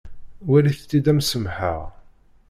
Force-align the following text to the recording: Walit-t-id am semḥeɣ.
Walit-t-id 0.49 1.05
am 1.11 1.21
semḥeɣ. 1.23 1.81